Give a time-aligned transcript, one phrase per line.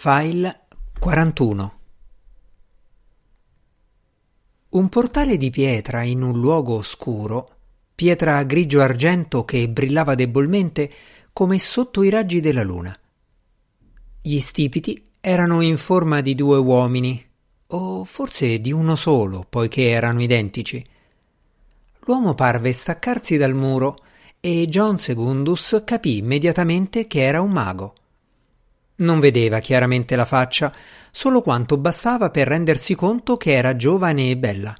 [0.00, 0.66] File
[1.00, 1.78] 41
[4.68, 7.50] Un portale di pietra in un luogo oscuro,
[7.96, 10.88] pietra grigio-argento che brillava debolmente
[11.32, 12.96] come sotto i raggi della luna.
[14.22, 17.28] Gli stipiti erano in forma di due uomini,
[17.66, 20.86] o forse di uno solo, poiché erano identici.
[22.02, 23.96] L'uomo parve staccarsi dal muro
[24.38, 27.94] e John Segundus capì immediatamente che era un mago.
[28.98, 30.74] Non vedeva chiaramente la faccia,
[31.12, 34.76] solo quanto bastava per rendersi conto che era giovane e bella.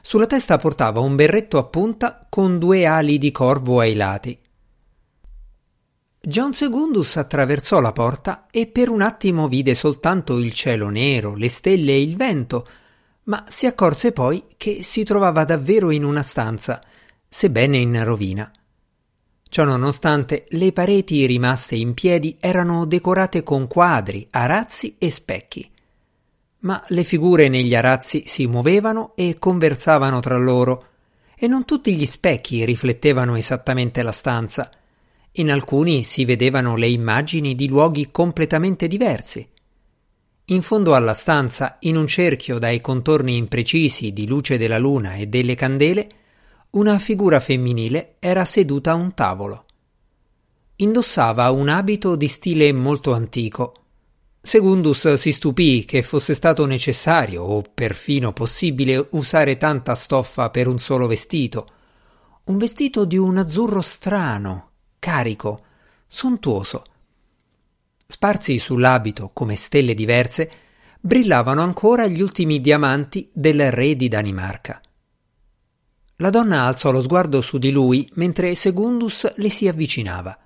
[0.00, 4.38] Sulla testa portava un berretto a punta con due ali di corvo ai lati.
[6.20, 11.48] John Segundus attraversò la porta e per un attimo vide soltanto il cielo nero, le
[11.48, 12.68] stelle e il vento,
[13.24, 16.80] ma si accorse poi che si trovava davvero in una stanza,
[17.28, 18.48] sebbene in rovina.
[19.48, 25.70] Ciononostante, le pareti rimaste in piedi erano decorate con quadri, arazzi e specchi.
[26.60, 30.86] Ma le figure negli arazzi si muovevano e conversavano tra loro,
[31.36, 34.70] e non tutti gli specchi riflettevano esattamente la stanza.
[35.32, 39.46] In alcuni si vedevano le immagini di luoghi completamente diversi.
[40.46, 45.26] In fondo alla stanza, in un cerchio dai contorni imprecisi di luce della luna e
[45.26, 46.08] delle candele,
[46.76, 49.64] una figura femminile era seduta a un tavolo.
[50.76, 53.84] Indossava un abito di stile molto antico.
[54.42, 60.78] Segundus si stupì che fosse stato necessario o perfino possibile usare tanta stoffa per un
[60.78, 61.66] solo vestito.
[62.44, 65.62] Un vestito di un azzurro strano, carico,
[66.06, 66.84] sontuoso.
[68.06, 70.50] Sparsi sull'abito come stelle diverse,
[71.00, 74.80] brillavano ancora gli ultimi diamanti del re di Danimarca.
[76.16, 80.38] La donna alzò lo sguardo su di lui mentre Segundus le si avvicinava.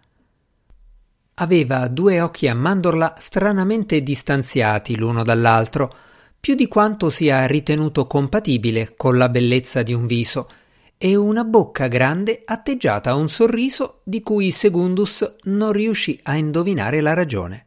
[1.35, 5.95] Aveva due occhi a mandorla stranamente distanziati l'uno dall'altro,
[6.41, 10.48] più di quanto sia ritenuto compatibile con la bellezza di un viso,
[10.98, 17.01] e una bocca grande atteggiata a un sorriso di cui Segundus non riuscì a indovinare
[17.01, 17.67] la ragione.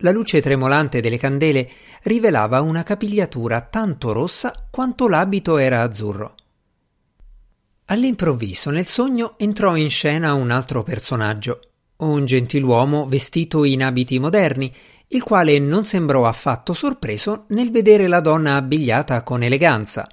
[0.00, 1.68] La luce tremolante delle candele
[2.02, 6.34] rivelava una capigliatura tanto rossa quanto l'abito era azzurro.
[7.88, 11.60] All'improvviso nel sogno entrò in scena un altro personaggio,
[11.98, 14.74] un gentiluomo vestito in abiti moderni,
[15.08, 20.08] il quale non sembrò affatto sorpreso nel vedere la donna abbigliata con eleganza,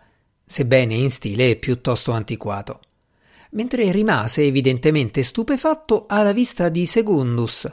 [0.46, 2.80] sebbene in stile piuttosto antiquato,
[3.52, 7.68] mentre rimase evidentemente stupefatto alla vista di Segundus.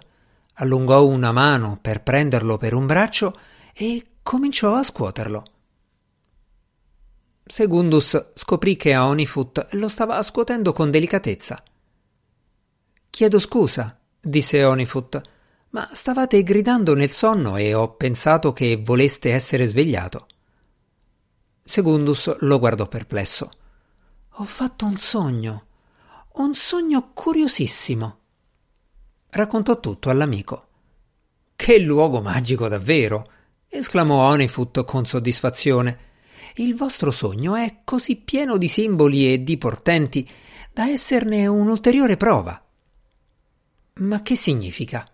[0.55, 3.39] Allungò una mano per prenderlo per un braccio
[3.75, 5.45] e cominciò a scuoterlo.
[7.51, 11.61] Segundus scoprì che Onifut lo stava scuotendo con delicatezza.
[13.11, 15.21] Chiedo scusa, disse Onifut,
[15.71, 20.29] ma stavate gridando nel sonno e ho pensato che voleste essere svegliato.
[21.61, 23.51] Segundus lo guardò perplesso.
[24.35, 25.67] Ho fatto un sogno,
[26.35, 28.19] un sogno curiosissimo.
[29.29, 30.69] Raccontò tutto all'amico.
[31.57, 33.29] Che luogo magico davvero!
[33.67, 36.10] esclamò Onifut con soddisfazione
[36.57, 40.29] il vostro sogno è così pieno di simboli e di portenti
[40.73, 42.63] da esserne un'ulteriore prova.
[43.95, 45.09] Ma che significa?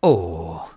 [0.00, 0.70] Oh.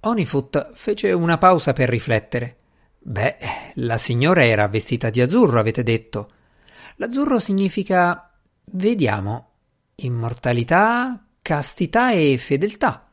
[0.00, 2.56] Onifut fece una pausa per riflettere.
[2.98, 3.36] Beh,
[3.74, 6.30] la signora era vestita di azzurro, avete detto.
[6.96, 8.30] L'azzurro significa.
[8.66, 9.48] vediamo.
[9.96, 13.08] immortalità, castità e fedeltà.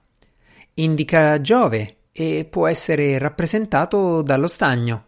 [0.75, 5.05] Indica Giove e può essere rappresentato dallo stagno.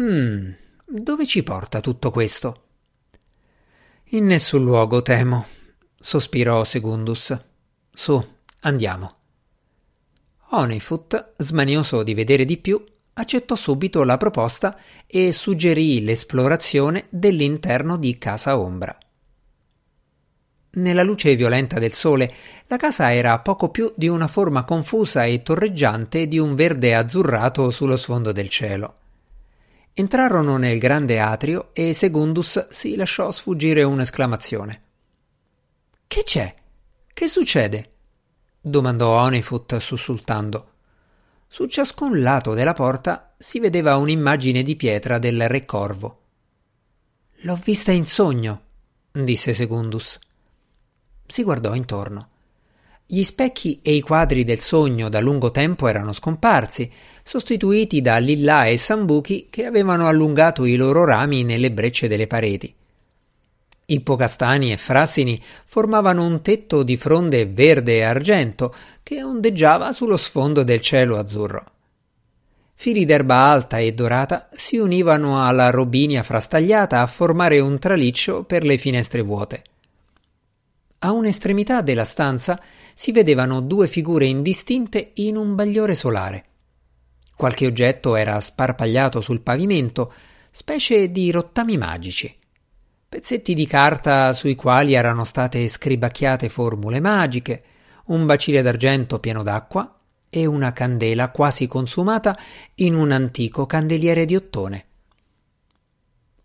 [0.00, 0.50] Hmm,
[0.86, 2.62] dove ci porta tutto questo?
[4.14, 5.46] In nessun luogo, temo,
[5.98, 7.36] sospirò Segundus.
[7.92, 8.24] Su,
[8.60, 9.16] andiamo.
[10.50, 12.82] Onifut, smanioso di vedere di più,
[13.14, 18.96] accettò subito la proposta e suggerì l'esplorazione dell'interno di Casa Ombra.
[20.74, 22.32] Nella luce violenta del sole,
[22.66, 27.70] la casa era poco più di una forma confusa e torreggiante di un verde azzurrato
[27.70, 28.96] sullo sfondo del cielo.
[29.94, 34.82] Entrarono nel grande atrio e Segundus si lasciò sfuggire un'esclamazione.
[36.06, 36.54] Che c'è?
[37.12, 37.90] Che succede?
[38.58, 40.70] domandò Onifut sussultando.
[41.46, 46.20] Su ciascun lato della porta si vedeva un'immagine di pietra del re corvo.
[47.42, 48.62] L'ho vista in sogno,
[49.10, 50.18] disse Segundus.
[51.26, 52.31] Si guardò intorno.
[53.14, 56.90] Gli specchi e i quadri del sogno da lungo tempo erano scomparsi,
[57.22, 62.74] sostituiti da lillà e sambuchi che avevano allungato i loro rami nelle brecce delle pareti.
[63.84, 70.62] Ippocastani e frassini formavano un tetto di fronde verde e argento che ondeggiava sullo sfondo
[70.62, 71.64] del cielo azzurro.
[72.72, 78.64] Fili d'erba alta e dorata si univano alla robinia frastagliata a formare un traliccio per
[78.64, 79.64] le finestre vuote.
[81.00, 82.58] A un'estremità della stanza
[82.94, 86.44] si vedevano due figure indistinte in un bagliore solare.
[87.36, 90.12] Qualche oggetto era sparpagliato sul pavimento,
[90.50, 92.34] specie di rottami magici.
[93.08, 97.62] Pezzetti di carta sui quali erano state scribacchiate formule magiche,
[98.06, 99.98] un bacile d'argento pieno d'acqua
[100.30, 102.38] e una candela quasi consumata
[102.76, 104.86] in un antico candeliere di ottone.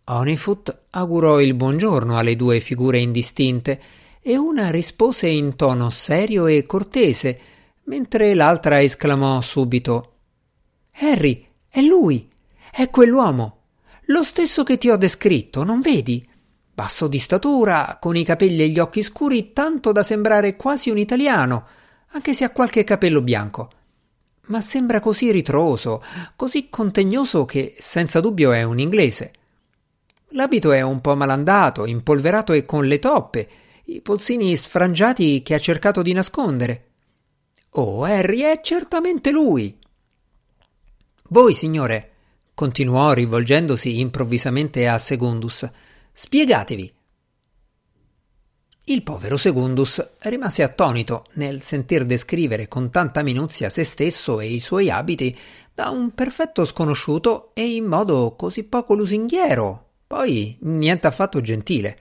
[0.05, 3.79] Honeyfoot augurò il buongiorno alle due figure indistinte
[4.27, 7.39] e una rispose in tono serio e cortese,
[7.83, 10.15] mentre l'altra esclamò subito
[10.99, 12.29] Harry, è lui,
[12.69, 13.59] è quell'uomo,
[14.07, 16.27] lo stesso che ti ho descritto, non vedi?
[16.73, 20.97] Basso di statura, con i capelli e gli occhi scuri, tanto da sembrare quasi un
[20.97, 21.65] italiano,
[22.09, 23.69] anche se ha qualche capello bianco.
[24.47, 26.03] Ma sembra così ritroso,
[26.35, 29.31] così contegnoso che senza dubbio è un inglese.
[30.31, 33.49] L'abito è un po' malandato, impolverato e con le toppe,
[33.89, 36.85] i polsini sfrangiati che ha cercato di nascondere.
[37.71, 39.77] Oh, Harry, è certamente lui.
[41.29, 42.11] Voi, signore,
[42.53, 45.69] continuò rivolgendosi improvvisamente a Segundus,
[46.11, 46.93] spiegatevi.
[48.89, 54.59] Il povero Segundus rimase attonito nel sentir descrivere con tanta minuzia se stesso e i
[54.59, 55.37] suoi abiti
[55.73, 61.99] da un perfetto sconosciuto e in modo così poco lusinghiero, poi niente affatto gentile.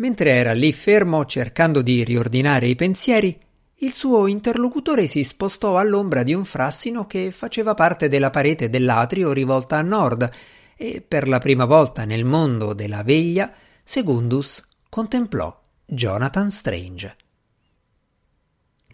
[0.00, 3.38] Mentre era lì fermo cercando di riordinare i pensieri,
[3.82, 9.32] il suo interlocutore si spostò all'ombra di un frassino che faceva parte della parete dell'atrio
[9.32, 10.30] rivolta a nord
[10.74, 13.52] e per la prima volta nel mondo della veglia
[13.82, 15.54] Segundus contemplò
[15.84, 17.16] Jonathan Strange.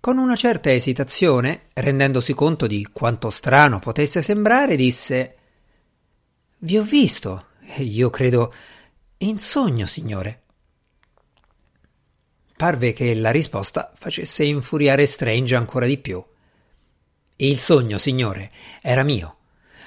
[0.00, 5.36] Con una certa esitazione, rendendosi conto di quanto strano potesse sembrare, disse
[6.58, 8.52] Vi ho visto, io credo
[9.18, 10.40] in sogno, signore.
[12.56, 16.24] Parve che la risposta facesse infuriare Strange ancora di più.
[17.36, 18.50] Il sogno, signore,
[18.80, 19.36] era mio.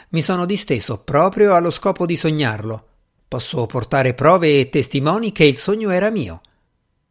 [0.09, 2.87] Mi sono disteso proprio allo scopo di sognarlo.
[3.27, 6.41] Posso portare prove e testimoni che il sogno era mio.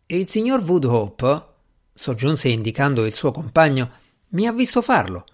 [0.07, 1.47] E il signor Woodhope,
[1.93, 3.91] soggiunse indicando il suo compagno,
[4.29, 5.25] mi ha visto farlo.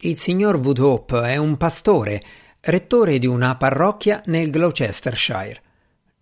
[0.00, 2.22] Il signor Woodhope è un pastore,
[2.60, 5.62] rettore di una parrocchia nel Gloucestershire.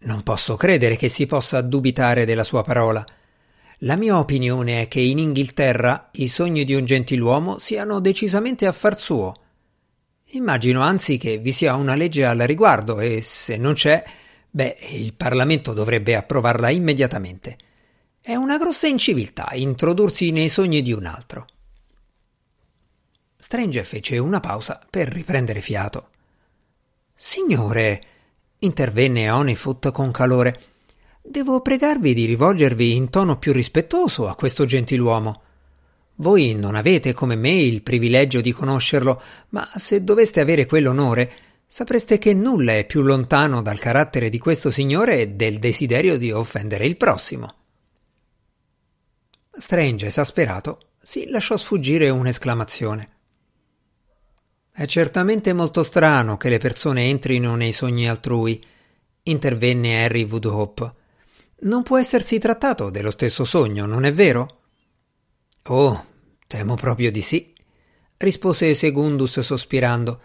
[0.06, 3.04] Non posso credere che si possa dubitare della sua parola.
[3.80, 8.96] La mia opinione è che in Inghilterra i sogni di un gentiluomo siano decisamente affar
[8.96, 9.34] suo.
[10.30, 14.04] Immagino anzi che vi sia una legge al riguardo e se non c'è,
[14.48, 17.58] beh, il Parlamento dovrebbe approvarla immediatamente.
[18.22, 21.46] È una grossa inciviltà introdursi nei sogni di un altro.
[23.36, 26.10] Strange fece una pausa per riprendere fiato.
[27.12, 28.00] Signore,
[28.58, 30.60] intervenne Honeyfoot con calore.
[31.22, 35.42] Devo pregarvi di rivolgervi in tono più rispettoso a questo gentiluomo.
[36.16, 39.20] Voi non avete come me il privilegio di conoscerlo,
[39.50, 41.32] ma se doveste avere quell'onore,
[41.66, 46.86] sapreste che nulla è più lontano dal carattere di questo signore del desiderio di offendere
[46.86, 47.54] il prossimo.
[49.52, 53.15] Strange, esasperato, si lasciò sfuggire un'esclamazione.
[54.78, 58.62] È certamente molto strano che le persone entrino nei sogni altrui,
[59.22, 60.92] intervenne Harry Woodhope.
[61.60, 64.58] Non può essersi trattato dello stesso sogno, non è vero?
[65.68, 66.04] Oh,
[66.46, 67.54] temo proprio di sì,
[68.18, 70.20] rispose Segundus sospirando.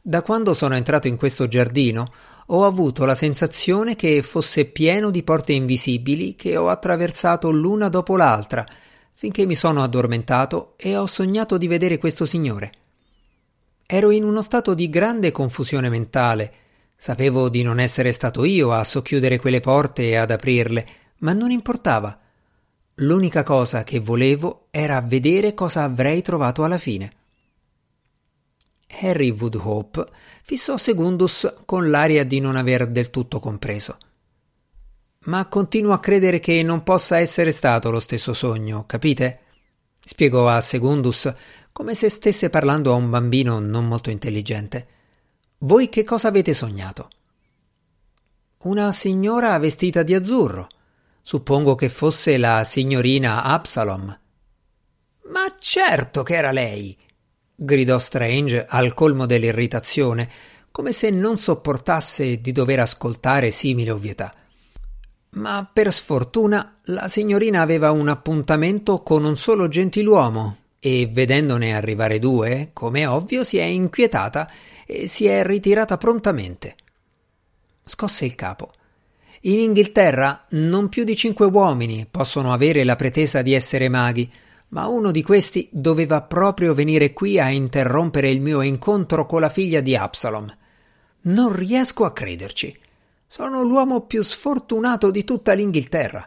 [0.00, 2.14] Da quando sono entrato in questo giardino
[2.46, 8.16] ho avuto la sensazione che fosse pieno di porte invisibili che ho attraversato l'una dopo
[8.16, 8.66] l'altra,
[9.12, 12.72] finché mi sono addormentato e ho sognato di vedere questo signore.
[13.94, 16.52] Ero in uno stato di grande confusione mentale.
[16.96, 20.86] Sapevo di non essere stato io a socchiudere quelle porte e ad aprirle,
[21.18, 22.18] ma non importava.
[22.94, 27.12] L'unica cosa che volevo era vedere cosa avrei trovato alla fine.
[29.02, 30.06] Harry Woodhope
[30.42, 33.98] fissò Segundus con l'aria di non aver del tutto compreso.
[35.24, 39.40] Ma continuo a credere che non possa essere stato lo stesso sogno, capite?
[40.04, 41.32] spiegò a Segundus
[41.72, 44.86] come se stesse parlando a un bambino non molto intelligente.
[45.58, 47.08] Voi che cosa avete sognato?
[48.64, 50.68] Una signora vestita di azzurro.
[51.22, 54.18] Suppongo che fosse la signorina Absalom.
[55.30, 56.96] Ma certo che era lei!
[57.54, 60.28] gridò Strange al colmo dell'irritazione,
[60.70, 64.34] come se non sopportasse di dover ascoltare simile ovvietà.
[65.30, 72.18] Ma per sfortuna la signorina aveva un appuntamento con un solo gentiluomo e vedendone arrivare
[72.18, 74.50] due, come ovvio, si è inquietata
[74.84, 76.74] e si è ritirata prontamente.
[77.84, 78.72] Scosse il capo.
[79.42, 84.28] In Inghilterra non più di cinque uomini possono avere la pretesa di essere maghi,
[84.70, 89.50] ma uno di questi doveva proprio venire qui a interrompere il mio incontro con la
[89.50, 90.52] figlia di Absalom.
[91.22, 92.76] Non riesco a crederci.
[93.28, 96.26] Sono l'uomo più sfortunato di tutta l'Inghilterra.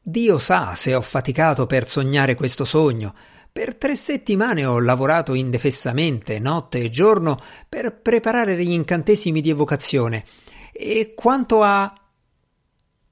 [0.00, 3.14] Dio sa se ho faticato per sognare questo sogno.
[3.52, 10.24] Per tre settimane ho lavorato indefessamente, notte e giorno, per preparare gli incantesimi di evocazione.
[10.72, 11.92] E quanto a.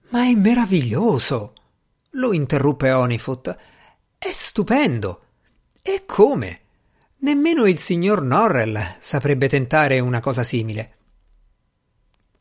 [0.08, 1.52] Ma è meraviglioso!
[2.14, 3.56] lo interruppe Onifoot.
[4.16, 5.24] È stupendo!
[5.82, 6.60] E come?
[7.18, 10.96] Nemmeno il signor Norrell saprebbe tentare una cosa simile.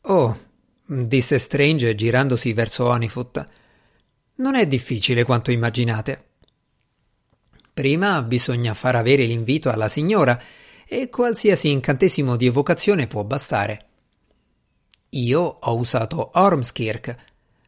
[0.02, 0.38] Oh,
[0.86, 3.46] disse Strange girandosi verso Onifoot.
[4.36, 6.29] Non è difficile quanto immaginate.
[7.72, 10.40] Prima bisogna far avere l'invito alla signora
[10.86, 13.86] e qualsiasi incantesimo di evocazione può bastare.
[15.10, 17.16] Io ho usato Ormskirk.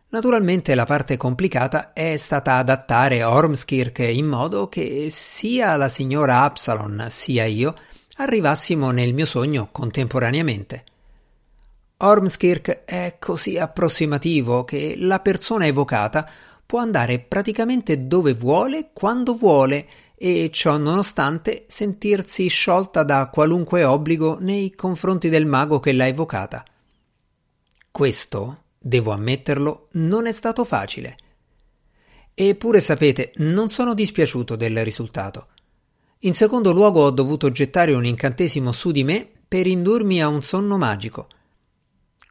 [0.09, 7.07] Naturalmente la parte complicata è stata adattare Ormskirk in modo che sia la signora Absalon
[7.09, 7.75] sia io
[8.17, 10.85] arrivassimo nel mio sogno contemporaneamente.
[11.99, 16.29] Ormskirk è così approssimativo che la persona evocata
[16.73, 24.39] può andare praticamente dove vuole, quando vuole, e ciò nonostante sentirsi sciolta da qualunque obbligo
[24.41, 26.65] nei confronti del mago che l'ha evocata.
[27.91, 31.17] Questo, devo ammetterlo, non è stato facile.
[32.33, 35.49] Eppure sapete, non sono dispiaciuto del risultato.
[36.21, 40.43] In secondo luogo ho dovuto gettare un incantesimo su di me per indurmi a un
[40.43, 41.29] sonno magico–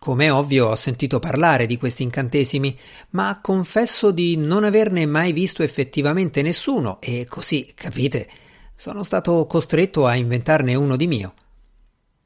[0.04, 2.76] come ovvio ho sentito parlare di questi incantesimi,
[3.12, 8.28] ma confesso di non averne mai visto effettivamente nessuno e così, capite,
[8.76, 11.36] sono stato costretto a inventarne uno di mio.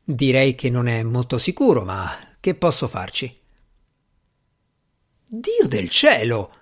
[0.06, 3.38] Direi che non è molto sicuro, ma che posso farci?
[5.28, 6.54] Dio del cielo!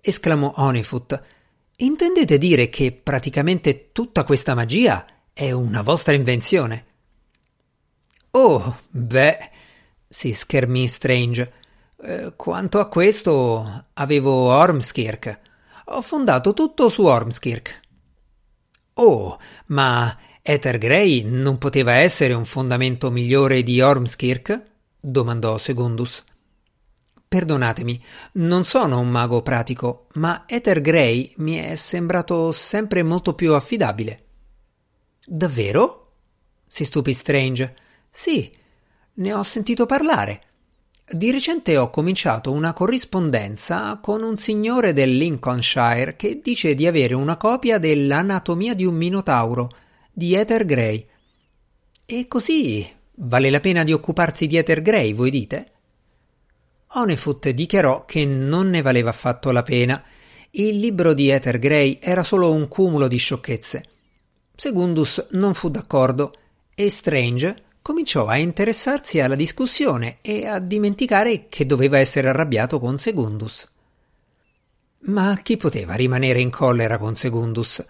[0.00, 1.22] esclamò Onifoot.
[1.76, 6.86] Intendete dire che praticamente tutta questa magia è una vostra invenzione?
[8.32, 9.50] Oh, beh,
[10.08, 11.52] si schermì Strange.
[12.02, 15.40] Eh, quanto a questo, avevo Ormskirk.
[15.86, 17.80] Ho fondato tutto su Ormskirk.
[18.94, 24.62] Oh, ma Ether Grey non poteva essere un fondamento migliore di Ormskirk?
[25.00, 26.24] domandò Segundus.
[27.28, 33.52] Perdonatemi, non sono un mago pratico, ma Ether Grey mi è sembrato sempre molto più
[33.52, 34.24] affidabile.
[35.26, 36.12] Davvero?
[36.66, 37.74] si stupì Strange.
[38.10, 38.50] Sì,
[39.16, 40.42] ne ho sentito parlare.
[41.08, 47.14] Di recente ho cominciato una corrispondenza con un signore del Lincolnshire che dice di avere
[47.14, 49.70] una copia dell'Anatomia di un Minotauro
[50.12, 51.06] di Ether Grey.
[52.04, 52.84] E così
[53.18, 55.70] vale la pena di occuparsi di Ether Grey, voi dite?
[56.88, 60.02] Onefoot dichiarò che non ne valeva affatto la pena.
[60.50, 63.84] Il libro di Ether Grey era solo un cumulo di sciocchezze.
[64.56, 66.34] Segundus non fu d'accordo
[66.74, 72.98] e Strange cominciò a interessarsi alla discussione e a dimenticare che doveva essere arrabbiato con
[72.98, 73.70] Segundus.
[75.02, 77.84] Ma chi poteva rimanere in collera con Segundus?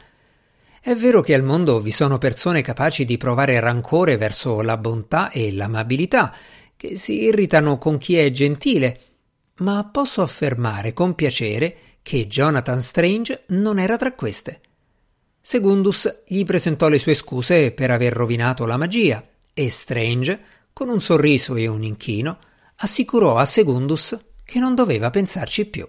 [0.83, 5.31] È vero che al mondo vi sono persone capaci di provare rancore verso la bontà
[5.31, 6.31] e l'amabilità,
[6.77, 9.01] che si irritano con chi è gentile,
[9.61, 14.61] ma posso affermare con piacere che Jonathan Strange non era tra queste.
[15.41, 19.27] Segundus gli presentò le sue scuse per aver rovinato la magia
[19.59, 20.39] e Strange,
[20.75, 22.39] con un sorriso e un inchino,
[22.77, 25.89] assicurò a Segundus che non doveva pensarci più.